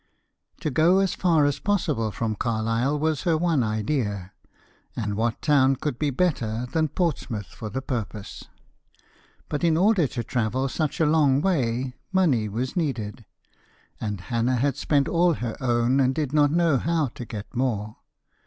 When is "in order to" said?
9.63-10.23